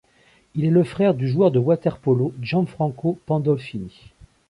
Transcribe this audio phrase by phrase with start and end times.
[0.55, 4.09] Il est le frère du joueur de water-polo Gianfranco Pandolfini.